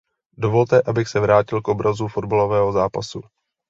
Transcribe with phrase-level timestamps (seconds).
[0.37, 3.21] Dovolte, abych se vrátil k obrazu fotbalového zápasu.